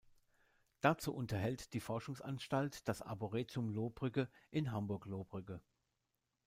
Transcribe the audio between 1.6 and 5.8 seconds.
die Forschungsanstalt das Arboretum Lohbrügge in Hamburg-Lohbrügge.